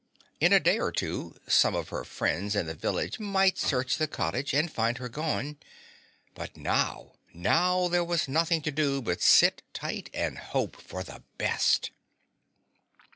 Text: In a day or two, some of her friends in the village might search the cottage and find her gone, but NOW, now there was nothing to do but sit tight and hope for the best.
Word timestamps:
In 0.39 0.51
a 0.51 0.59
day 0.59 0.79
or 0.79 0.91
two, 0.91 1.35
some 1.45 1.75
of 1.75 1.89
her 1.89 2.03
friends 2.03 2.55
in 2.55 2.65
the 2.65 2.73
village 2.73 3.19
might 3.19 3.59
search 3.59 3.97
the 3.97 4.07
cottage 4.07 4.51
and 4.51 4.73
find 4.73 4.97
her 4.97 5.07
gone, 5.09 5.57
but 6.33 6.57
NOW, 6.57 7.17
now 7.35 7.87
there 7.87 8.03
was 8.03 8.27
nothing 8.27 8.63
to 8.63 8.71
do 8.71 8.99
but 9.03 9.21
sit 9.21 9.61
tight 9.75 10.09
and 10.11 10.39
hope 10.39 10.75
for 10.81 11.03
the 11.03 11.21
best. 11.37 11.91